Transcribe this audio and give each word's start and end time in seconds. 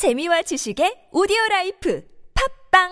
재미와 0.00 0.40
지식의 0.40 1.12
오디오 1.12 1.36
life 1.50 2.02
팟빵 2.72 2.88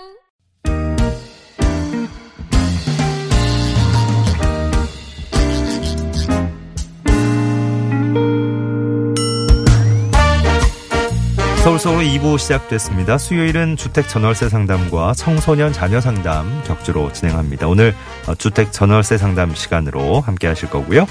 서울 11.64 11.81
속으로 11.81 12.04
2부 12.04 12.38
시작됐습니다. 12.38 13.16
수요일은 13.16 13.78
주택 13.78 14.06
전월세 14.06 14.50
상담과 14.50 15.14
청소년 15.14 15.72
자녀 15.72 16.02
상담 16.02 16.62
격주로 16.64 17.10
진행합니다. 17.14 17.68
오늘 17.68 17.94
어, 18.26 18.34
주택 18.34 18.70
전월세 18.70 19.16
상담 19.16 19.54
시간으로 19.54 20.20
함께 20.20 20.46
하실 20.46 20.68
거고요. 20.68 21.06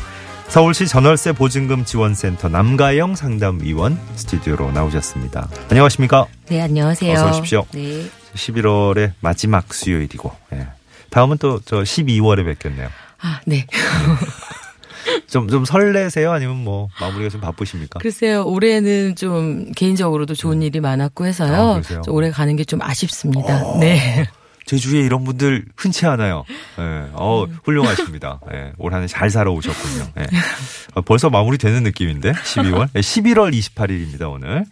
서울시 0.48 0.88
전월세 0.88 1.34
보증금 1.34 1.86
지원센터 1.86 2.50
남가영 2.50 3.16
상담위원 3.16 4.00
스튜디오로 4.16 4.72
나오셨습니다. 4.72 5.50
안녕하십니까? 5.70 6.26
네, 6.48 6.62
안녕하세요. 6.62 7.14
어서 7.14 7.30
오십시오. 7.30 7.66
네. 7.74 8.06
11월의 8.34 9.12
마지막 9.20 9.74
수요일이고, 9.74 10.32
예. 10.54 10.68
다음은 11.10 11.38
또 11.38 11.60
저 11.66 11.78
12월에 11.82 12.46
뵙겠네요. 12.46 12.88
아, 13.22 13.40
네. 13.46 13.66
좀, 15.28 15.48
좀 15.50 15.66
설레세요? 15.66 16.32
아니면 16.32 16.64
뭐, 16.64 16.88
마무리가 17.00 17.30
좀 17.30 17.42
바쁘십니까? 17.42 18.00
글쎄요, 18.00 18.44
올해는 18.46 19.16
좀 19.16 19.72
개인적으로도 19.74 20.34
좋은 20.34 20.62
일이 20.62 20.80
많았고 20.80 21.24
아, 21.24 21.28
해서요. 21.28 21.82
좀 22.04 22.14
올해 22.16 22.32
가는 22.32 22.56
게 22.56 22.64
좀 22.64 22.82
아쉽습니다. 22.82 23.78
네. 23.80 24.28
제 24.68 24.76
주위에 24.76 25.00
이런 25.00 25.24
분들 25.24 25.66
흔치 25.78 26.06
않아요. 26.06 26.44
예, 26.78 27.10
어, 27.14 27.48
훌륭하십니다. 27.64 28.42
예, 28.54 28.74
올 28.78 28.94
한해 28.94 29.08
잘 29.08 29.30
살아오셨군요. 29.30 30.12
예. 30.20 30.28
어, 30.94 31.02
벌써 31.02 31.30
마무리되는 31.30 31.84
느낌인데, 31.84 32.34
12월? 32.34 32.90
예, 32.94 33.00
11월 33.00 33.58
28일입니다, 33.58 34.30
오늘. 34.30 34.66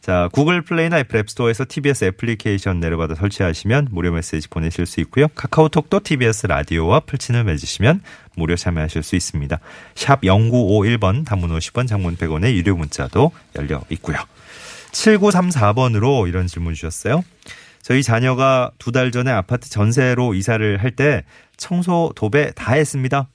자, 0.00 0.30
구글 0.32 0.62
플레이나 0.62 0.98
애플 0.98 1.18
앱스토어에서 1.18 1.66
TBS 1.68 2.06
애플리케이션 2.06 2.80
내려받아 2.80 3.14
설치하시면 3.14 3.88
무료 3.90 4.12
메시지 4.12 4.48
보내실 4.48 4.86
수 4.86 5.00
있고요. 5.00 5.28
카카오톡도 5.28 6.00
TBS 6.00 6.46
라디오와 6.46 7.00
플친을 7.00 7.44
맺으시면 7.44 8.00
무료 8.36 8.56
참여하실 8.56 9.02
수 9.02 9.14
있습니다. 9.14 9.60
샵 9.94 10.22
0951번, 10.22 11.26
단문 11.26 11.50
50원, 11.50 11.86
장문 11.86 12.16
100원의 12.16 12.54
유료 12.54 12.76
문자도 12.76 13.30
열려 13.56 13.82
있고요. 13.90 14.16
7934번으로 14.92 16.26
이런 16.28 16.46
질문 16.46 16.72
주셨어요. 16.72 17.22
저희 17.84 18.02
자녀가 18.02 18.70
두 18.78 18.92
달 18.92 19.10
전에 19.12 19.30
아파트 19.30 19.68
전세로 19.68 20.32
이사를 20.34 20.82
할 20.82 20.96
때 20.96 21.22
청소 21.58 22.12
도배 22.16 22.52
다 22.54 22.72
했습니다. 22.72 23.28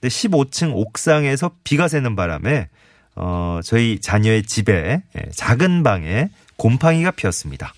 근데 0.00 0.08
15층 0.08 0.72
옥상에서 0.74 1.50
비가 1.64 1.88
새는 1.88 2.14
바람에 2.14 2.68
어 3.16 3.60
저희 3.64 4.00
자녀의 4.00 4.44
집에 4.44 5.02
예, 5.16 5.30
작은 5.32 5.82
방에 5.82 6.28
곰팡이가 6.56 7.10
피었습니다. 7.10 7.74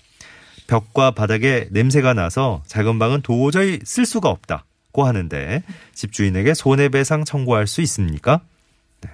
벽과 0.67 1.11
바닥에 1.11 1.67
냄새가 1.71 2.13
나서 2.13 2.61
작은 2.67 2.99
방은 2.99 3.21
도저히 3.21 3.79
쓸 3.83 4.05
수가 4.05 4.29
없다고 4.29 5.05
하는데 5.05 5.63
집주인에게 5.93 6.53
손해배상 6.53 7.25
청구할 7.25 7.67
수 7.67 7.81
있습니까? 7.81 8.41
네, 9.01 9.09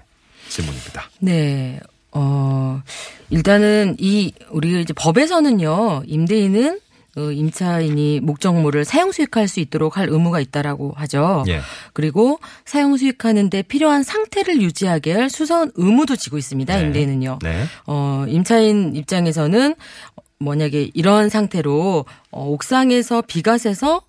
질문입니다. 0.50 1.09
네. 1.20 1.80
어, 2.12 2.81
일단은 3.30 3.95
이, 4.00 4.34
우리가 4.50 4.80
이제 4.80 4.94
법에서는요, 4.94 6.04
임대인은 6.06 6.80
어, 7.17 7.30
임차인이 7.30 8.22
목적물을 8.22 8.86
사용 8.86 9.12
수익할 9.12 9.50
수 9.50 9.59
있도록 9.59 9.98
할 9.98 10.08
의무가 10.08 10.39
있다라고 10.39 10.94
하죠. 10.95 11.44
예. 11.50 11.59
그리고 11.92 12.39
사용 12.64 12.95
수익하는데 12.95 13.64
필요한 13.64 14.04
상태를 14.04 14.62
유지하게 14.62 15.12
할 15.14 15.30
수선 15.30 15.72
의무도 15.76 16.16
지고 16.16 16.38
있습니다. 16.38 16.73
네. 16.73 16.82
임대인은요. 16.82 17.39
네. 17.42 17.66
어, 17.86 18.26
임차인 18.30 18.95
입장에서는 18.95 19.76
만약에 20.39 20.92
이런 20.94 21.28
상태로 21.30 22.06
어, 22.32 22.45
옥상에서 22.45 23.23
비가 23.28 23.58
새서 23.58 24.04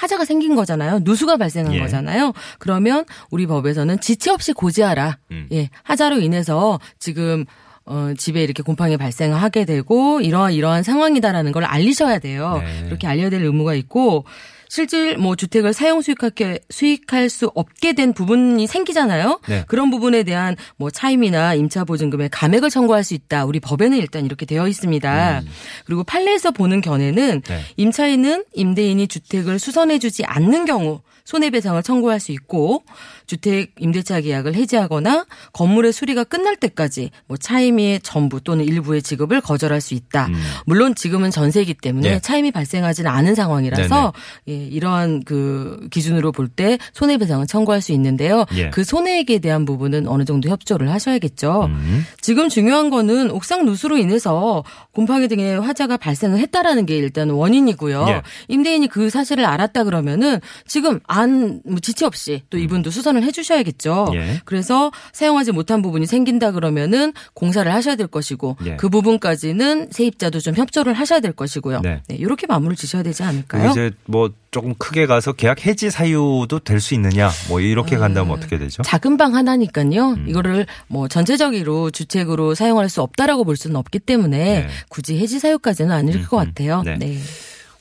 하자가 0.00 0.24
생긴 0.24 0.54
거잖아요. 0.56 1.00
누수가 1.02 1.36
발생한 1.36 1.74
예. 1.74 1.80
거잖아요. 1.80 2.32
그러면 2.58 3.04
우리 3.30 3.46
법에서는 3.46 4.00
지체 4.00 4.30
없이 4.30 4.52
고지하라. 4.54 5.18
음. 5.30 5.46
예. 5.52 5.68
하자로 5.82 6.20
인해서 6.20 6.80
지금 6.98 7.44
어, 7.84 8.12
집에 8.16 8.42
이렇게 8.42 8.62
곰팡이 8.62 8.96
발생하게 8.96 9.66
되고 9.66 10.20
이러한 10.20 10.52
이러한 10.54 10.82
상황이다라는 10.82 11.52
걸 11.52 11.64
알리셔야 11.64 12.18
돼요. 12.18 12.62
네. 12.64 12.84
그렇게 12.84 13.06
알려야 13.06 13.28
될 13.30 13.42
의무가 13.42 13.74
있고 13.74 14.24
실질 14.70 15.18
뭐 15.18 15.34
주택을 15.34 15.72
사용 15.72 16.00
수익하게 16.00 16.60
수익할 16.70 17.28
수 17.28 17.50
없게 17.56 17.92
된 17.92 18.12
부분이 18.12 18.68
생기잖아요. 18.68 19.40
네. 19.48 19.64
그런 19.66 19.90
부분에 19.90 20.22
대한 20.22 20.54
뭐 20.76 20.90
차임이나 20.90 21.54
임차 21.54 21.82
보증금의 21.82 22.28
감액을 22.28 22.70
청구할 22.70 23.02
수 23.02 23.14
있다. 23.14 23.46
우리 23.46 23.58
법에는 23.58 23.98
일단 23.98 24.24
이렇게 24.24 24.46
되어 24.46 24.68
있습니다. 24.68 25.42
그리고 25.86 26.04
판례에서 26.04 26.52
보는 26.52 26.82
견해는 26.82 27.30
음. 27.34 27.40
네. 27.40 27.60
임차인은 27.76 28.44
임대인이 28.54 29.08
주택을 29.08 29.58
수선해주지 29.58 30.24
않는 30.24 30.66
경우 30.66 31.00
손해배상을 31.24 31.82
청구할 31.82 32.20
수 32.20 32.30
있고 32.30 32.84
주택 33.30 33.74
임대차 33.78 34.22
계약을 34.22 34.56
해지하거나 34.56 35.24
건물의 35.52 35.92
수리가 35.92 36.24
끝날 36.24 36.56
때까지 36.56 37.10
뭐 37.28 37.36
차임의 37.36 38.00
전부 38.00 38.40
또는 38.40 38.64
일부의 38.64 39.02
지급을 39.02 39.40
거절할 39.40 39.80
수 39.80 39.94
있다. 39.94 40.26
음. 40.26 40.34
물론 40.66 40.96
지금은 40.96 41.30
전세이기 41.30 41.74
때문에 41.74 42.10
네. 42.10 42.18
차임이 42.18 42.50
발생하지는 42.50 43.08
않은 43.08 43.36
상황이라서 43.36 44.12
예, 44.48 44.52
이러한 44.52 45.22
그 45.24 45.86
기준으로 45.92 46.32
볼 46.32 46.50
때 46.56 46.78
손해배상을 46.94 47.46
청구할 47.46 47.80
수 47.80 47.92
있는데요. 47.92 48.44
예. 48.56 48.70
그 48.70 48.82
손해액에 48.82 49.38
대한 49.38 49.64
부분은 49.64 50.08
어느 50.08 50.24
정도 50.24 50.48
협조를 50.48 50.90
하셔야겠죠. 50.90 51.66
음. 51.66 52.04
지금 52.20 52.48
중요한 52.48 52.90
거는 52.90 53.30
옥상 53.30 53.64
누수로 53.64 53.98
인해서 53.98 54.64
곰팡이 54.90 55.28
등의 55.28 55.60
화자가 55.60 55.96
발생을 55.96 56.40
했다라는 56.40 56.86
게 56.86 56.96
일단 56.96 57.30
원인이고요. 57.30 58.06
예. 58.08 58.22
임대인이 58.48 58.88
그 58.88 59.10
사실을 59.10 59.44
알았다 59.44 59.84
그러면은 59.84 60.40
지금 60.66 60.98
안 61.06 61.60
뭐 61.64 61.78
지체 61.78 62.04
없이 62.04 62.42
또 62.50 62.58
이분도 62.58 62.90
수선을 62.90 63.19
해주셔야겠죠. 63.24 64.06
음. 64.10 64.14
예. 64.14 64.40
그래서 64.44 64.90
사용하지 65.12 65.52
못한 65.52 65.82
부분이 65.82 66.06
생긴다 66.06 66.52
그러면은 66.52 67.12
공사를 67.34 67.72
하셔야 67.72 67.96
될 67.96 68.06
것이고 68.06 68.56
예. 68.66 68.76
그 68.76 68.88
부분까지는 68.88 69.88
세입자도 69.90 70.40
좀 70.40 70.54
협조를 70.56 70.92
하셔야 70.94 71.20
될 71.20 71.32
것이고요. 71.32 71.80
네. 71.82 72.02
네, 72.08 72.16
이렇게 72.16 72.46
마무리를 72.46 72.76
지셔야 72.76 73.02
되지 73.02 73.22
않을까요? 73.22 73.70
이제 73.70 73.90
뭐 74.06 74.30
조금 74.50 74.74
크게 74.74 75.06
가서 75.06 75.32
계약 75.32 75.64
해지 75.66 75.90
사유도 75.90 76.58
될 76.58 76.80
수 76.80 76.94
있느냐 76.94 77.30
뭐 77.48 77.60
이렇게 77.60 77.96
간다면 77.98 78.32
어떻게 78.32 78.58
되죠? 78.58 78.82
작은 78.82 79.16
방 79.16 79.34
하나니까요. 79.34 80.12
음. 80.12 80.26
이거를 80.28 80.66
뭐 80.88 81.08
전체적으로 81.08 81.90
주택으로 81.90 82.54
사용할 82.54 82.88
수 82.88 83.02
없다라고 83.02 83.44
볼 83.44 83.56
수는 83.56 83.76
없기 83.76 83.98
때문에 84.00 84.38
네. 84.62 84.68
굳이 84.88 85.18
해지 85.18 85.38
사유까지는 85.38 85.90
아닐 85.92 86.26
것 86.26 86.40
음, 86.40 86.46
같아요. 86.46 86.82
네. 86.82 86.96
네. 86.98 87.18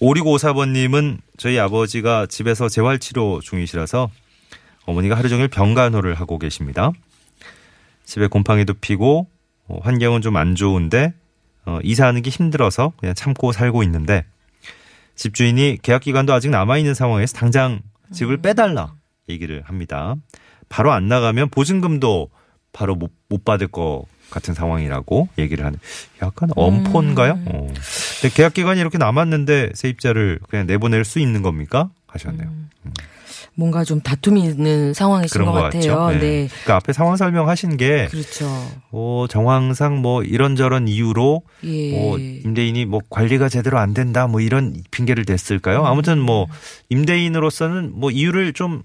5654번님은 0.02 1.18
저희 1.38 1.60
아버지가 1.60 2.26
집에서 2.28 2.70
재활치료 2.70 3.42
중이시라서 3.42 4.10
어머니가 4.90 5.16
하루 5.16 5.30
종일 5.30 5.48
병간호를 5.48 6.16
하고 6.16 6.40
계십니다. 6.40 6.92
집에 8.06 8.28
곰팡이도 8.28 8.74
피고 8.76 9.28
어, 9.68 9.80
환경은 9.84 10.22
좀 10.22 10.36
안 10.36 10.56
좋은데 10.56 11.14
어, 11.66 11.80
이사하는 11.84 12.22
게 12.24 12.30
힘들어서 12.32 12.94
그냥 12.98 13.14
참고 13.14 13.52
살고 13.52 13.84
있는데 13.84 14.26
집주인이 15.16 15.78
계약 15.84 16.02
기간도 16.02 16.34
아직 16.34 16.50
남아 16.50 16.78
있는 16.78 16.94
상황에서 16.94 17.38
당장 17.38 17.82
집을 18.12 18.38
빼달라 18.38 18.94
얘기를 19.28 19.62
합니다. 19.66 20.16
바로 20.70 20.92
안 20.92 21.08
나가면 21.08 21.50
보증금도 21.50 22.30
바로 22.74 22.96
못, 22.96 23.12
못 23.28 23.46
받을 23.46 23.68
것 23.68 24.06
같은 24.32 24.54
상황이라고 24.54 25.30
얘기를 25.38 25.66
하는 25.66 25.78
약간 26.22 26.50
엄포인가요? 26.56 27.40
어. 27.46 27.68
근데 28.22 28.36
계약 28.36 28.54
기간이 28.54 28.80
이렇게 28.80 28.98
남았는데 28.98 29.72
세입자를 29.76 30.40
그냥 30.50 30.66
내보낼 30.66 31.04
수 31.06 31.20
있는 31.20 31.42
겁니까? 31.44 31.90
하셨네요. 32.08 32.50
뭔가 33.60 33.84
좀 33.84 34.00
다툼이 34.00 34.42
있는 34.42 34.94
상황이신 34.94 35.34
그런 35.34 35.54
것것 35.54 35.74
같아요. 35.74 36.08
네. 36.12 36.20
네. 36.20 36.48
그러니까 36.48 36.78
앞에 36.78 36.94
상황 36.94 37.18
설명하신 37.18 37.76
게 37.76 38.08
그렇죠. 38.10 38.48
어, 38.92 39.26
정황상 39.30 39.98
뭐 39.98 40.24
이런저런 40.24 40.88
이유로 40.88 41.44
예. 41.66 41.92
뭐 41.92 42.18
임대인이 42.18 42.86
뭐 42.86 43.02
관리가 43.10 43.50
제대로 43.50 43.78
안 43.78 43.94
된다 43.94 44.28
뭐 44.28 44.40
이런 44.40 44.82
핑계를 44.92 45.26
댔을까요? 45.26 45.86
아무튼 45.86 46.20
뭐 46.20 46.46
음. 46.46 46.50
임대인으로서는 46.88 47.92
뭐 47.94 48.12
이유를 48.12 48.54
좀 48.54 48.84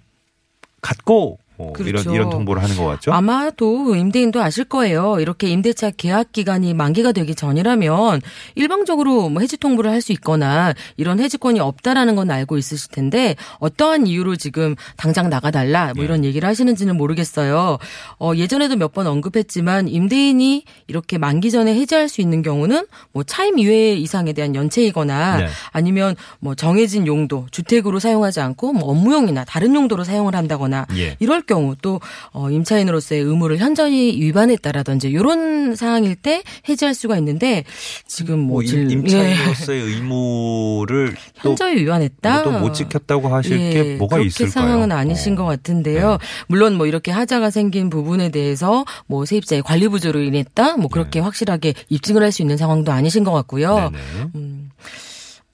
갖고 0.82 1.38
뭐 1.56 1.72
그렇죠. 1.72 1.88
이런 2.10 2.14
이런 2.14 2.30
통보를 2.30 2.62
하는 2.62 2.76
것 2.76 2.84
같죠. 2.86 3.12
아마도 3.12 3.94
임대인도 3.94 4.42
아실 4.42 4.64
거예요. 4.64 5.18
이렇게 5.20 5.48
임대차 5.48 5.90
계약 5.96 6.32
기간이 6.32 6.74
만기가 6.74 7.12
되기 7.12 7.34
전이라면 7.34 8.20
일방적으로 8.54 9.28
뭐 9.28 9.40
해지 9.40 9.56
통보를 9.56 9.90
할 9.90 10.04
수 10.04 10.12
있거나 10.12 10.74
이런 10.98 11.18
해지권이 11.18 11.60
없다라는 11.60 12.14
건 12.14 12.30
알고 12.30 12.58
있으실 12.58 12.90
텐데 12.90 13.36
어떠한 13.58 14.06
이유로 14.06 14.36
지금 14.36 14.74
당장 14.98 15.30
나가달라 15.30 15.86
뭐 15.86 15.94
네. 15.94 16.02
이런 16.04 16.24
얘기를 16.26 16.46
하시는지는 16.46 16.96
모르겠어요. 16.96 17.78
어, 18.18 18.32
예전에도 18.36 18.76
몇 18.76 18.94
번 18.94 19.06
언급했지만 19.08 19.88
임대인이 19.88 20.64
이렇게 20.86 21.18
만기 21.18 21.50
전에 21.50 21.74
해지할 21.74 22.08
수 22.08 22.20
있는 22.20 22.42
경우는 22.42 22.86
뭐 23.12 23.24
차임 23.24 23.58
이외의 23.58 24.00
이상에 24.02 24.32
대한 24.32 24.54
연체이거나 24.54 25.36
네. 25.38 25.46
아니면 25.72 26.14
뭐 26.38 26.54
정해진 26.54 27.06
용도 27.08 27.46
주택으로 27.50 27.98
사용하지 27.98 28.40
않고 28.40 28.72
뭐 28.72 28.90
업무용이나 28.90 29.44
다른 29.44 29.74
용도로 29.74 30.04
사용을 30.04 30.36
한다거나 30.36 30.86
예. 30.96 31.16
이럴 31.18 31.42
경우 31.46 31.75
또 31.82 32.00
어, 32.32 32.50
임차인으로서의 32.50 33.20
의무를 33.23 33.58
현저히 33.58 34.20
위반했다라든지 34.20 35.08
이런 35.08 35.75
상황일 35.76 36.17
때 36.17 36.43
해지할 36.69 36.94
수가 36.94 37.17
있는데 37.19 37.64
지금 38.06 38.38
뭐, 38.41 38.55
뭐 38.55 38.62
임- 38.62 38.69
질- 38.69 38.88
예. 38.91 38.93
임차인으로서의 38.94 39.82
의무를 39.82 41.14
또 41.43 41.50
현저히 41.50 41.76
위반했다. 41.76 42.43
또 42.43 42.50
못 42.55 42.73
지켰다고 42.73 43.29
하실 43.29 43.61
예, 43.61 43.70
게 43.73 43.96
뭐가 43.96 44.19
있을까요? 44.20 44.50
상황은 44.50 44.93
아니신 44.93 45.35
어. 45.35 45.37
것 45.37 45.44
같은데요. 45.44 46.19
물론 46.46 46.76
뭐 46.76 46.87
이렇게 46.87 47.11
하자가 47.11 47.50
생긴 47.50 47.91
부분에 47.91 48.31
대해서 48.31 48.85
뭐 49.06 49.25
세입자의 49.25 49.62
관리 49.62 49.88
부조로 49.88 50.20
인했다, 50.23 50.76
뭐 50.76 50.88
그렇게 50.88 51.20
확실하게 51.20 51.75
입증을 51.88 52.23
할 52.23 52.32
수 52.35 52.43
있는 52.43 52.56
상황도 52.56 52.91
아니신 52.91 53.23
것 53.23 53.31
같고요. 53.32 53.91
네네. 54.32 54.64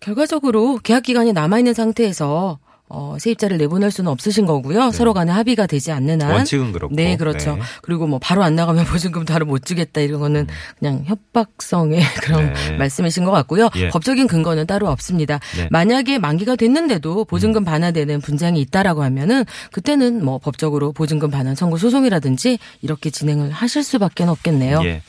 결과적으로 0.01 0.79
계약 0.83 1.03
기간이 1.03 1.33
남아 1.33 1.59
있는 1.59 1.75
상태에서 1.75 2.59
어, 2.93 3.17
세입자를 3.21 3.57
내보낼 3.57 3.93
수는 3.93 4.11
없으신 4.11 4.47
거고요. 4.47 4.91
서로 4.91 5.15
간에 5.15 5.31
합의가 5.31 5.69
되지 5.69 5.93
않는 5.93 6.21
한. 6.23 6.29
네. 6.29 6.35
원칙은 6.35 6.73
그렇고. 6.73 6.95
네, 6.95 7.17
그렇죠. 7.17 7.55
네. 7.55 7.63
그리고 7.83 8.09
뭐 8.09 8.19
바로 8.19 8.43
안 8.43 8.57
나가면 8.57 8.85
보증금 8.85 9.25
다를 9.25 9.47
못 9.47 9.65
주겠다 9.65 10.01
이런 10.01 10.19
거는 10.21 10.49
그냥 10.79 11.05
협박성의 11.07 12.03
그런 12.21 12.53
네. 12.53 12.77
말씀이신 12.79 13.25
것 13.25 13.31
같고요. 13.31 13.71
예. 13.77 13.89
법적인 13.91 14.27
근거는 14.27 14.67
따로 14.67 14.89
없습니다. 14.91 15.39
네. 15.57 15.69
만약에 15.71 16.19
만기가 16.19 16.57
됐는데도 16.57 17.25
보증금 17.27 17.65
반환되는 17.65 18.21
분쟁이 18.23 18.61
있다라고 18.61 19.05
하면은 19.05 19.45
그때는 19.71 20.25
뭐 20.25 20.39
법적으로 20.39 20.93
보증금 20.93 21.31
반환 21.31 21.55
청구 21.55 21.79
소송이라든지 21.79 22.59
이렇게 22.83 23.11
진행을 23.11 23.53
하실 23.53 23.85
수밖에 23.85 24.25
없겠네요. 24.25 24.81
예. 24.83 25.03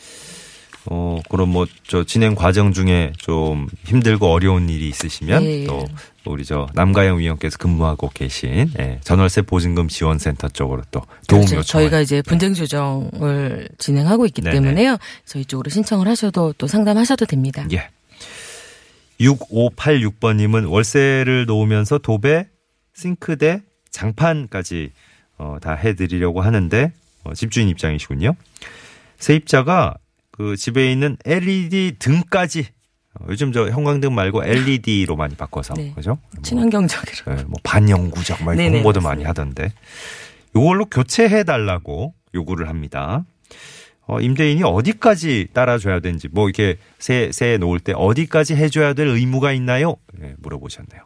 어, 0.86 1.19
그럼 1.30 1.50
뭐, 1.50 1.68
저, 1.88 2.04
진행 2.04 2.33
과정 2.33 2.74
중에 2.74 3.13
좀 3.18 3.68
힘들고 3.86 4.31
어려운 4.31 4.68
일이 4.69 4.89
있으시면 4.89 5.44
예. 5.44 5.63
또 5.66 5.86
우리 6.25 6.44
저 6.44 6.68
남가영 6.74 7.19
위원께서 7.19 7.57
근무하고 7.57 8.10
계신 8.13 8.72
예, 8.80 9.00
전월세 9.04 9.44
보증금 9.44 9.88
지원센터 9.88 10.50
쪽으로 10.50 10.83
또 10.92 11.01
도움 11.28 11.42
그렇죠. 11.42 11.57
요청. 11.57 11.81
저희가 11.81 12.01
이제 12.01 12.22
분쟁 12.22 12.54
조정을 12.54 13.69
진행하고 13.78 14.25
있기 14.28 14.42
네네. 14.42 14.56
때문에요. 14.56 14.98
저희 15.25 15.45
쪽으로 15.45 15.69
신청을 15.69 16.07
하셔도 16.07 16.54
또 16.57 16.68
상담하셔도 16.68 17.25
됩니다. 17.25 17.66
예. 17.72 17.89
6586번님은 19.19 20.69
월세를 20.69 21.45
놓으면서 21.45 22.00
도배, 22.00 22.48
싱크대, 22.95 23.62
장판까지 23.92 24.92
어, 25.38 25.57
다 25.62 25.74
해드리려고 25.74 26.42
하는데 26.42 26.92
어, 27.24 27.33
집주인 27.33 27.68
입장이시군요. 27.69 28.36
세입자가 29.18 29.95
그 30.31 30.56
집에 30.56 30.92
있는 30.92 31.18
LED 31.25 31.98
등까지 32.00 32.68
어, 33.19 33.25
요즘 33.30 33.51
저 33.51 33.69
형광등 33.69 34.16
말고 34.16 34.44
LED로 34.45 35.16
많이 35.16 35.36
바꿔서 35.36 35.74
네. 35.74 35.92
그죠? 35.94 36.18
뭐, 36.33 36.42
친환경적으로. 36.42 37.38
예, 37.38 37.44
뭐 37.44 37.54
반영구적 37.63 38.44
막 38.44 38.54
이렇게 38.54 38.63
네네, 38.63 38.78
홍보도 38.78 39.01
맞습니다. 39.01 39.10
많이 39.10 39.24
하던데 39.25 39.74
이걸로 40.56 40.86
교체해 40.86 41.44
달라고 41.44 42.13
요구를 42.33 42.69
합니다. 42.69 43.25
어, 44.07 44.19
임대인이 44.19 44.63
어디까지 44.63 45.50
따라줘야 45.54 46.00
되는지 46.00 46.28
뭐 46.31 46.48
이렇게 46.50 46.78
새, 47.00 47.31
새 47.31 47.57
놓을 47.57 47.80
때 47.80 47.94
어디까지 47.95 48.56
해줘야 48.56 48.94
될 48.94 49.07
의무가 49.07 49.51
있나요? 49.54 49.98
예, 50.22 50.36
물어보셨네요. 50.39 51.01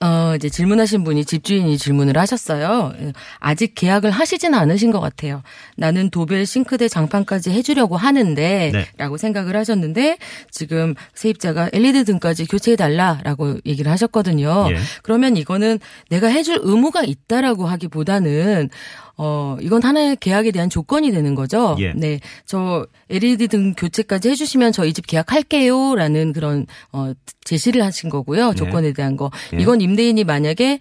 어, 0.00 0.34
이제 0.36 0.50
질문하신 0.50 1.02
분이 1.04 1.24
집주인이 1.24 1.78
질문을 1.78 2.18
하셨어요. 2.18 2.92
아직 3.38 3.74
계약을 3.74 4.10
하시진 4.10 4.52
않으신 4.52 4.90
것 4.90 5.00
같아요. 5.00 5.42
나는 5.76 6.10
도배, 6.10 6.44
싱크대, 6.44 6.88
장판까지 6.88 7.50
해주려고 7.50 7.96
하는데, 7.96 8.70
네. 8.72 8.86
라고 8.98 9.16
생각을 9.16 9.56
하셨는데, 9.56 10.18
지금 10.50 10.94
세입자가 11.14 11.70
LED 11.72 12.04
등까지 12.04 12.46
교체해달라라고 12.46 13.60
얘기를 13.64 13.90
하셨거든요. 13.92 14.66
예. 14.70 14.76
그러면 15.02 15.36
이거는 15.36 15.78
내가 16.10 16.28
해줄 16.28 16.58
의무가 16.62 17.02
있다라고 17.04 17.66
하기보다는, 17.66 18.68
어, 19.16 19.56
이건 19.60 19.82
하나의 19.82 20.16
계약에 20.16 20.50
대한 20.50 20.68
조건이 20.68 21.12
되는 21.12 21.34
거죠. 21.34 21.76
예. 21.78 21.92
네. 21.94 22.20
저 22.46 22.86
LED 23.10 23.48
등 23.48 23.74
교체까지 23.74 24.30
해주시면 24.30 24.72
저희 24.72 24.92
집 24.92 25.06
계약할게요. 25.06 25.94
라는 25.94 26.32
그런, 26.32 26.66
어, 26.92 27.12
제시를 27.44 27.82
하신 27.82 28.10
거고요. 28.10 28.50
네. 28.50 28.54
조건에 28.56 28.92
대한 28.92 29.16
거. 29.16 29.30
예. 29.54 29.58
이건 29.58 29.80
임대인이 29.80 30.24
만약에 30.24 30.78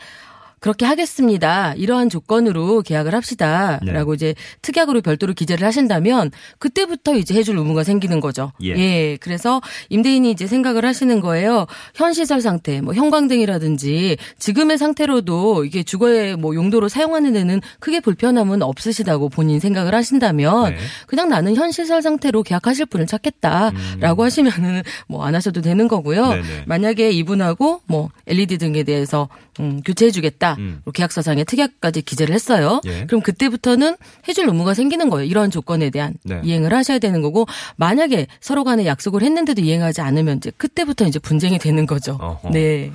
그렇게 0.64 0.86
하겠습니다. 0.86 1.74
이러한 1.74 2.08
조건으로 2.08 2.84
계약을 2.84 3.14
합시다. 3.14 3.82
네. 3.84 3.92
라고 3.92 4.14
이제 4.14 4.34
특약으로 4.62 5.02
별도로 5.02 5.34
기재를 5.34 5.68
하신다면 5.68 6.32
그때부터 6.58 7.18
이제 7.18 7.34
해줄 7.34 7.58
의무가 7.58 7.84
생기는 7.84 8.22
거죠. 8.22 8.54
예. 8.64 9.18
그래서 9.18 9.60
임대인이 9.90 10.32
이제 10.32 10.48
생각을 10.48 10.86
하시는 10.86 11.20
거예요. 11.20 11.68
현 11.96 12.14
시설 12.14 12.40
상태, 12.40 12.80
뭐 12.80 12.94
형광등이라든지 12.94 14.16
지금의 14.40 14.78
상태로도 14.78 15.66
이게 15.66 15.84
주거의 15.84 16.38
뭐 16.38 16.56
용도로 16.56 16.88
사용하는 16.88 17.34
데는 17.34 17.60
크게 17.82 18.00
불편함은 18.00 18.62
없으시다고 18.62 19.28
본인 19.28 19.60
생각을 19.60 19.94
하신다면 19.94 20.76
네. 20.76 20.78
그냥 21.08 21.28
나는 21.28 21.58
현 21.58 21.74
시설 21.74 22.02
상태로 22.02 22.42
계약하실 22.44 22.86
분을 22.86 23.06
찾겠다라고 23.06 24.24
하시면은 24.24 24.84
뭐 25.10 25.26
안 25.26 25.36
하셔도 25.36 25.60
되는 25.60 25.90
거고요. 25.90 26.24
음. 26.24 26.42
네네. 26.42 26.64
만약에 26.68 27.12
이분하고 27.12 27.82
뭐 27.86 28.12
LED 28.28 28.60
등에 28.60 28.84
대해서 28.84 29.28
음, 29.60 29.82
교체해주겠다. 29.84 30.56
음. 30.60 30.82
계약서상에 30.94 31.44
특약까지 31.44 32.02
기재를 32.02 32.34
했어요. 32.34 32.82
예. 32.86 33.06
그럼 33.06 33.22
그때부터는 33.22 33.96
해줄 34.28 34.48
의무가 34.48 34.74
생기는 34.74 35.10
거예요. 35.10 35.30
이러한 35.30 35.52
조건에 35.52 35.90
대한 35.90 36.16
네. 36.24 36.42
이행을 36.44 36.74
하셔야 36.74 37.00
되는 37.00 37.22
거고 37.22 37.46
만약에 37.76 38.28
서로 38.42 38.64
간에 38.64 38.86
약속을 38.86 39.22
했는데도 39.22 39.62
이행하지 39.62 40.02
않으면 40.02 40.38
이제 40.38 40.52
그때부터 40.58 41.06
이제 41.06 41.20
분쟁이 41.20 41.60
되는 41.60 41.86
거죠. 41.86 42.18
어허. 42.20 42.50
네. 42.52 42.92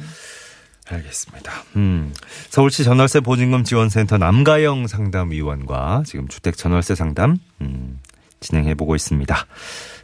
알겠습니다. 0.91 1.53
음, 1.77 2.15
서울시 2.49 2.83
전월세 2.83 3.21
보증금 3.21 3.63
지원센터 3.63 4.17
남가영 4.19 4.87
상담위원과 4.87 6.05
지금 6.07 6.29
주택 6.29 6.57
전월세 6.57 6.95
상담 6.95 7.37
음, 7.61 8.01
진행해 8.41 8.75
보고 8.75 8.95
있습니다. 8.95 9.47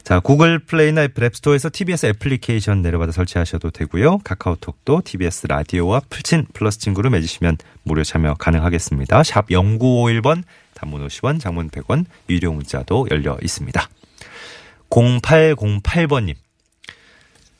자, 0.03 0.19
구글 0.19 0.59
플레이나 0.59 1.03
애플 1.03 1.23
앱스토어에서 1.23 1.69
TBS 1.73 2.07
애플리케이션 2.07 2.81
내려받아 2.81 3.11
설치하셔도 3.11 3.71
되고요. 3.71 4.19
카카오톡도 4.19 5.01
TBS 5.03 5.47
라디오와 5.47 6.01
플친 6.09 6.45
플러스 6.53 6.79
친구를 6.79 7.09
맺으시면 7.09 7.57
무료 7.83 8.03
참여 8.03 8.35
가능하겠습니다. 8.35 9.23
샵 9.23 9.47
0951번 9.47 10.43
단문 10.75 11.07
50원, 11.07 11.39
장문 11.39 11.69
100원, 11.69 12.05
유료 12.29 12.53
문자도 12.53 13.07
열려 13.09 13.37
있습니다. 13.41 13.89
0808번님. 14.89 16.35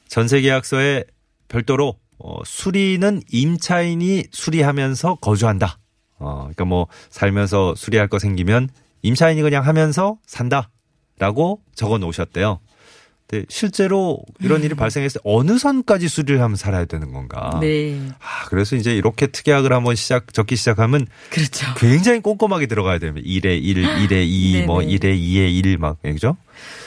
전세계약서에 0.07 1.03
별도로 1.47 1.95
어, 2.19 2.37
수리는 2.45 3.21
임차인이 3.31 4.25
수리하면서 4.31 5.15
거주한다. 5.15 5.79
어, 6.19 6.39
그러니까 6.41 6.65
뭐 6.65 6.87
살면서 7.09 7.75
수리할 7.75 8.07
거 8.07 8.19
생기면 8.19 8.69
임차인이 9.05 9.41
그냥 9.41 9.65
하면서 9.65 10.17
산다라고 10.25 11.61
적어 11.75 11.97
놓으셨대요. 11.97 12.59
근데 13.27 13.43
실제로 13.49 14.19
이런 14.39 14.63
일이 14.63 14.75
발생했을 14.75 15.19
때 15.19 15.29
어느 15.29 15.57
선까지 15.57 16.07
수리를 16.07 16.39
하면 16.41 16.55
살아야 16.55 16.85
되는 16.85 17.11
건가? 17.11 17.57
네. 17.59 17.99
아, 18.19 18.45
그래서 18.49 18.75
이제 18.75 18.95
이렇게 18.95 19.25
특약을 19.25 19.73
한번 19.73 19.95
시작 19.95 20.31
적기 20.31 20.55
시작하면 20.55 21.07
그렇죠. 21.31 21.65
굉장히 21.77 22.19
꼼꼼하게 22.19 22.67
들어가야 22.67 22.99
됩니다. 22.99 23.25
1에 23.27 23.59
1, 23.63 23.81
1에 24.07 24.27
2, 24.27 24.63
뭐 24.67 24.81
네네. 24.81 24.93
1에 24.95 25.19
2에 25.19 25.51
1 25.65 25.77
막, 25.79 25.99
그죠? 26.03 26.37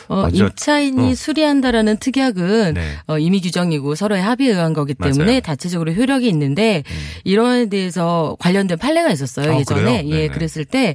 어, 0.06 0.18
완전- 0.22 0.46
임차인이 0.46 1.10
어. 1.10 1.14
수리한다라는 1.16 1.96
특약은 1.96 2.74
네. 2.74 2.92
어, 3.08 3.18
임의 3.18 3.40
규정이고 3.40 3.96
서로의 3.96 4.22
합의에 4.22 4.50
의한 4.52 4.74
거기 4.74 4.94
때문에 4.94 5.24
맞아요. 5.24 5.38
음. 5.38 5.42
다체적으로 5.42 5.92
효력이 5.92 6.28
있는데 6.28 6.84
이런에 7.24 7.66
대해서 7.68 8.36
관련된 8.38 8.78
판례가 8.78 9.10
있었어요 9.10 9.52
아, 9.54 9.58
예전에 9.58 9.80
그래요? 9.82 9.96
예 10.04 10.16
네네. 10.18 10.28
그랬을 10.28 10.64
때 10.64 10.94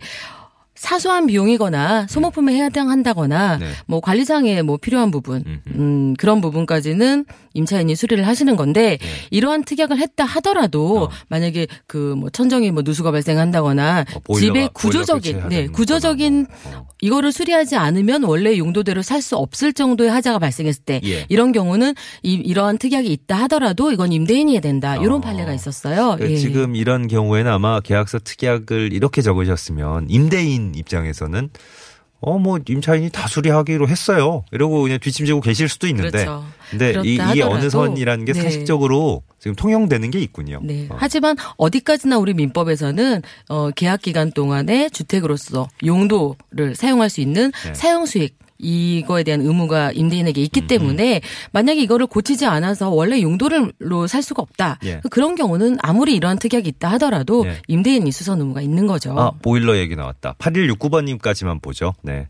사소한 0.76 1.28
비용이거나 1.28 2.08
소모품에 2.10 2.56
해당한다거나 2.64 3.58
네. 3.58 3.68
뭐 3.86 4.00
관리상에 4.02 4.62
뭐 4.64 4.78
필요한 4.78 5.12
부분. 5.12 5.44
음 5.76 6.14
그런 6.18 6.42
부분까지는 6.42 7.26
임차인이 7.54 7.96
수리를 7.96 8.26
하시는 8.26 8.56
건데 8.56 8.98
네. 9.00 9.08
이러한 9.30 9.64
특약을 9.64 9.98
했다 10.00 10.26
하더라도 10.26 11.04
어. 11.04 11.10
만약에 11.30 11.68
그 11.88 12.14
뭐 12.18 12.30
천정에 12.30 12.70
뭐 12.72 12.84
누수가 12.86 13.12
발생한다거나 13.12 14.06
어, 14.28 14.34
집의 14.36 14.52
보일러 14.54 14.70
구조적인 14.74 15.44
네 15.50 15.68
구조적인. 15.68 16.48
어. 16.74 16.88
이거를 17.02 17.34
수리하지 17.34 17.76
않으면 17.76 18.24
원래 18.24 18.58
용도대로 18.58 19.02
살 19.02 19.22
수 19.24 19.36
없을 19.38 19.72
정도의 19.74 20.10
하자가 20.10 20.40
발생했을 20.40 20.84
때 20.84 21.00
예. 21.06 21.26
이런 21.30 21.52
경우는 21.54 21.96
이, 22.24 22.34
이러한 22.34 22.78
특약이 22.78 23.10
있다 23.12 23.36
하더라도 23.44 23.92
이건 23.92 24.12
임대인이 24.12 24.52
해야 24.54 24.60
된다 24.62 24.96
이런 24.98 25.14
어. 25.16 25.22
판례가 25.22 25.54
있었어요. 25.54 26.16
그 26.20 26.32
예. 26.32 26.36
지금 26.38 26.76
이런 26.76 27.08
경우에는 27.08 27.50
아마 27.52 27.80
계약서 27.82 28.20
특약을 28.20 28.92
이렇게 28.94 29.22
적으셨으면 29.22 30.08
임대인 30.10 30.63
입장에서는 30.76 31.50
어 32.26 32.38
뭐 32.38 32.58
임차인이 32.68 33.10
다 33.10 33.28
수리하기로 33.28 33.90
했어요. 33.90 34.46
이러고 34.52 34.82
그냥 34.84 34.98
뒷짐지고 35.00 35.42
계실 35.42 35.68
수도 35.68 35.88
있는데. 35.88 36.24
그렇죠. 36.24 36.46
근데 36.70 36.94
이, 37.04 37.16
이게 37.16 37.44
어느 37.44 37.70
선이라는 37.70 38.26
게 38.26 38.34
네. 38.34 38.42
상식적으로 38.42 39.24
지금 39.40 39.56
통용되는 39.56 40.10
게 40.10 40.20
있군요. 40.20 40.60
네. 40.64 40.88
어. 40.90 40.96
하지만 40.98 41.36
어디까지나 41.58 42.18
우리 42.18 42.34
민법에서는 42.34 43.22
어 43.50 43.72
계약 43.72 44.02
기간 44.02 44.32
동안에 44.32 44.90
주택으로서 44.90 45.68
용도를 45.86 46.76
사용할 46.76 47.10
수 47.10 47.20
있는 47.20 47.52
네. 47.66 47.74
사용 47.74 48.06
수익 48.06 48.38
이거에 48.58 49.24
대한 49.24 49.42
의무가 49.42 49.92
임대인에게 49.92 50.42
있기 50.42 50.62
음, 50.62 50.68
때문에 50.68 51.22
만약에 51.52 51.82
이거를 51.82 52.08
고치지 52.08 52.46
않아서 52.46 52.90
원래 52.90 53.22
용도로 53.22 54.08
살 54.08 54.22
수가 54.22 54.42
없다. 54.42 54.80
예. 54.86 55.02
그런 55.10 55.36
경우는 55.36 55.78
아무리 55.82 56.16
이러한 56.16 56.40
특약이 56.40 56.68
있다 56.70 56.92
하더라도 56.94 57.46
예. 57.46 57.62
임대인 57.68 58.08
이 58.08 58.12
수선 58.12 58.40
의무가 58.40 58.62
있는 58.62 58.88
거죠. 58.88 59.18
아, 59.18 59.32
보일러 59.42 59.78
얘기 59.78 59.96
나왔다. 59.96 60.36
8169번님까지만 60.40 61.62
보죠. 61.62 61.94
네. 62.04 62.28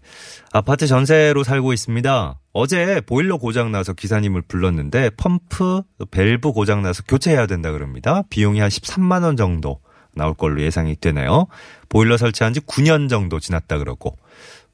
아파트 0.51 0.87
전세로 0.87 1.43
살고 1.43 1.73
있습니다. 1.73 2.39
어제 2.53 3.01
보일러 3.01 3.37
고장 3.37 3.71
나서 3.71 3.93
기사님을 3.93 4.43
불렀는데 4.43 5.11
펌프 5.17 5.81
밸브 6.11 6.51
고장 6.51 6.83
나서 6.83 7.03
교체해야 7.03 7.47
된다 7.47 7.71
그럽니다. 7.71 8.23
비용이 8.29 8.59
한 8.59 8.69
13만 8.69 9.23
원 9.23 9.35
정도 9.35 9.79
나올 10.15 10.35
걸로 10.35 10.61
예상이 10.61 10.95
되네요. 10.95 11.47
보일러 11.89 12.17
설치한 12.17 12.53
지 12.53 12.59
9년 12.61 13.09
정도 13.09 13.39
지났다 13.39 13.79
그러고 13.79 14.17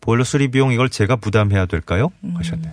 보일러 0.01 0.24
수리 0.24 0.50
비용 0.50 0.72
이걸 0.72 0.89
제가 0.89 1.18
부담해야 1.18 1.65
될까요? 1.65 2.10
하셨네요. 2.36 2.72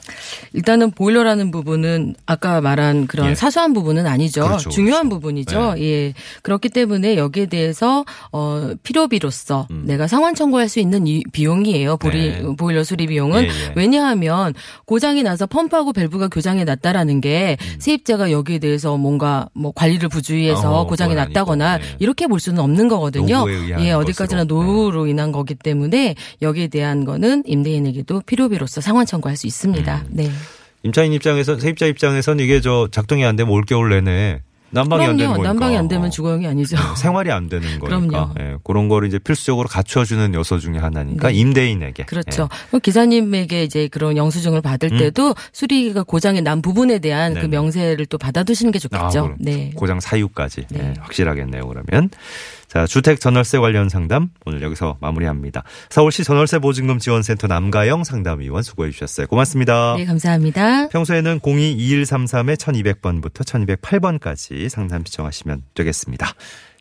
일단은 0.53 0.93
보일러라는 0.93 1.51
부분은 1.51 2.15
아까 2.25 2.61
말한 2.61 3.07
그런 3.09 3.31
예. 3.31 3.35
사소한 3.35 3.73
부분은 3.73 4.07
아니죠. 4.07 4.45
그렇죠, 4.45 4.71
중요한 4.71 5.09
그렇죠. 5.09 5.21
부분이죠. 5.21 5.75
예. 5.79 6.15
그렇기 6.43 6.69
때문에 6.69 7.17
여기에 7.17 7.47
대해서 7.47 8.05
어 8.33 8.71
필요비로서 8.83 9.69
내가 9.85 10.07
상환 10.07 10.35
청구할 10.35 10.69
수 10.69 10.79
있는 10.79 11.07
이 11.07 11.23
비용이에요. 11.33 11.97
보리, 11.97 12.29
음. 12.29 12.51
네. 12.51 12.57
보일러 12.57 12.85
수리 12.85 13.07
비용은 13.07 13.43
예, 13.43 13.49
예. 13.49 13.73
왜냐하면 13.75 14.55
고장이 14.85 15.23
나서 15.23 15.47
펌프하고 15.47 15.93
밸브가 15.93 16.29
교장이 16.29 16.65
났다라는 16.65 17.21
게 17.21 17.57
세입자가 17.79 18.31
여기에 18.31 18.61
대해서 18.61 18.97
뭔가 18.97 19.49
뭐 19.53 19.73
관리를 19.75 20.09
부주의해서 20.09 20.69
음. 20.69 20.75
어, 20.75 20.87
고장이 20.87 21.15
났다거나 21.15 21.73
아니고, 21.73 21.89
네. 21.89 21.97
이렇게 21.99 22.27
볼 22.27 22.39
수는 22.41 22.61
없는 22.63 22.89
거거든요. 22.89 23.45
예, 23.81 23.93
어디까지나 23.93 24.45
것으로. 24.45 24.63
네. 24.63 24.67
노후로 24.67 25.07
인한 25.07 25.33
거기 25.33 25.55
때문에 25.55 26.15
여기에 26.43 26.69
대한 26.69 27.05
거는 27.17 27.43
임대인에게도 27.47 28.23
필요비로서 28.27 28.81
상환 28.81 29.07
청구할 29.07 29.37
수 29.37 29.47
있습니다. 29.47 29.97
음. 29.97 30.09
네. 30.11 30.31
임차인 30.83 31.13
입장에서 31.13 31.59
세입자 31.59 31.87
입장에선 31.87 32.39
이게 32.41 32.61
저 32.61 32.89
작동이 32.91 33.25
안 33.25 33.35
되면 33.37 33.53
올겨울 33.53 33.89
내내 33.91 34.43
난방이 34.71 35.05
안 35.05 35.17
되는 35.17 35.33
그럼요. 35.33 35.35
거니까. 35.37 35.49
난방이 35.53 35.77
안 35.77 35.89
되면 35.89 36.07
어. 36.07 36.11
주거용이 36.11 36.47
아니죠. 36.47 36.77
생활이 36.97 37.31
안 37.31 37.49
되는 37.49 37.67
거니까 37.81 37.87
그럼요. 38.09 38.35
예, 38.41 38.57
그런 38.63 38.89
거를 38.89 39.09
이제 39.09 39.19
필수적으로 39.19 39.69
갖춰주는 39.69 40.35
요소 40.35 40.59
중에 40.59 40.77
하나니까 40.79 41.29
네. 41.29 41.35
임대인에게 41.35 42.05
그렇죠. 42.05 42.49
그럼 42.69 42.81
기사님에게 42.81 43.65
이제 43.65 43.89
그런 43.89 44.17
영수증을 44.17 44.61
받을 44.61 44.91
때도 44.99 45.35
수리가 45.53 46.03
고장이 46.03 46.43
난 46.43 46.63
부분에 46.63 46.99
대한 46.99 47.33
그 47.35 47.39
음. 47.39 47.43
네네. 47.43 47.51
명세를 47.57 48.07
또 48.07 48.19
받아두시는 48.19 48.73
게 48.73 48.79
예. 48.83 48.97
아, 48.97 49.09
좋겠죠. 49.09 49.23
그럼 49.23 49.37
네. 49.41 49.71
고장 49.75 50.01
사유까지 50.01 50.67
예, 50.75 50.79
네. 50.79 50.95
확실하겠네요. 50.99 51.67
그러면 51.67 52.11
자 52.69 52.87
주택 52.87 53.21
전월세 53.21 53.59
관련 53.59 53.89
상담 53.89 54.31
오늘 54.45 54.63
여기서 54.63 54.97
마무리합니다. 55.01 55.63
서울시 55.89 56.25
전월세 56.25 56.59
보증금 56.59 56.99
지원센터 56.99 57.47
남가영 57.47 58.05
상담위원 58.05 58.63
수고해 58.63 58.91
주셨어요. 58.91 59.27
고맙습니다. 59.27 59.95
네, 59.97 60.05
감사합니다. 60.05 60.89
평소에는 60.89 61.41
022133에 61.41 62.57
1200번부터 62.57 63.45
1208번까지 63.45 64.69
상담 64.69 65.05
신청하시면 65.05 65.63
되겠습니다. 65.75 66.33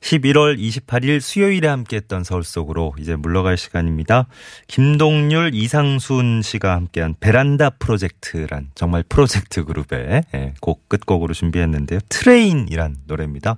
11월 0.05 0.59
28일 0.59 1.19
수요일에 1.19 1.67
함께했던 1.67 2.23
서울 2.23 2.43
속으로 2.43 2.93
이제 2.99 3.15
물러갈 3.15 3.57
시간입니다. 3.57 4.27
김동률, 4.67 5.51
이상순 5.53 6.41
씨가 6.43 6.75
함께한 6.75 7.15
베란다 7.19 7.71
프로젝트란 7.71 8.69
정말 8.75 9.03
프로젝트 9.09 9.65
그룹의 9.65 10.23
예, 10.35 10.53
곡 10.61 10.87
끝곡으로 10.89 11.33
준비했는데요. 11.33 11.99
Train이란 12.09 12.97
노래입니다. 13.07 13.55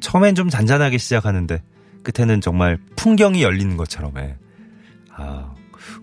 처음엔 0.00 0.34
좀 0.34 0.48
잔잔하게 0.48 0.98
시작하는데 0.98 1.62
끝에는 2.02 2.40
정말 2.40 2.78
풍경이 2.96 3.42
열리는 3.42 3.76
것처럼 3.76 4.18
해. 4.18 4.34
아, 5.16 5.54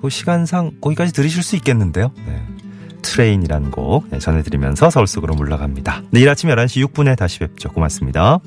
그 0.02 0.10
시간상 0.10 0.72
거기까지 0.80 1.12
들으실 1.12 1.44
수 1.44 1.58
있겠는데요. 1.58 2.14
네. 2.26 2.42
Train이라는 3.01 3.72
곡 3.72 4.08
네, 4.10 4.20
전해드리면서 4.20 4.90
서울 4.90 5.08
속으로 5.08 5.34
물러갑니다. 5.36 6.04
내일 6.12 6.30
아침 6.30 6.50
11시 6.50 6.86
6분에 6.88 7.18
다시 7.18 7.40
뵙죠. 7.40 7.70
고맙습니다. 7.70 8.40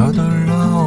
서둘러 0.00 0.79